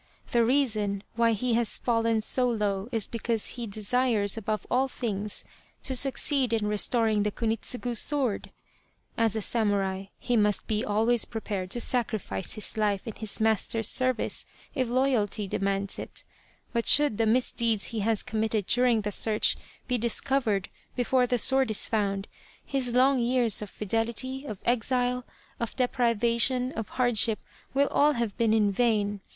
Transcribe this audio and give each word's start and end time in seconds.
The 0.31 0.43
reason 0.43 1.03
why 1.15 1.33
he 1.33 1.53
has 1.53 1.77
fallen 1.77 2.21
so 2.21 2.49
low 2.49 2.89
is 2.91 3.05
because 3.05 3.49
he 3.49 3.67
desires 3.67 4.35
above 4.35 4.65
all 4.71 4.87
things 4.87 5.43
to 5.83 5.93
succeed 5.93 6.53
in 6.53 6.65
restoring 6.65 7.21
the 7.21 7.29
Kunitsugu 7.31 7.95
sword. 7.95 8.49
As 9.15 9.35
a 9.35 9.43
samurai 9.43 10.05
he 10.17 10.35
must 10.35 10.65
be 10.65 10.83
always 10.83 11.23
prepared 11.25 11.69
to 11.69 11.79
sacrifice 11.79 12.53
his 12.53 12.77
life 12.77 13.05
in 13.07 13.13
his 13.13 13.39
master's 13.39 13.87
service 13.89 14.43
if 14.73 14.87
loyalty 14.89 15.47
demands 15.47 15.99
it, 15.99 16.23
but 16.73 16.87
should 16.87 17.19
the 17.19 17.27
misdeeds 17.27 17.89
he 17.93 17.99
has 17.99 18.23
committed 18.23 18.65
during 18.65 19.01
the 19.01 19.11
search 19.11 19.55
be 19.87 19.99
discovered 19.99 20.69
before 20.95 21.27
the 21.27 21.37
sword 21.37 21.69
is 21.69 21.87
found, 21.87 22.27
his 22.65 22.91
long 22.95 23.19
years 23.19 23.61
of 23.61 23.69
fidelity, 23.69 24.45
of 24.45 24.63
exile, 24.65 25.27
of 25.59 25.75
deprivation, 25.75 26.71
of 26.71 26.89
hardship 26.97 27.37
will 27.75 27.87
all 27.89 28.13
have 28.13 28.35
been 28.39 28.51
in 28.51 28.71
vain. 28.71 29.21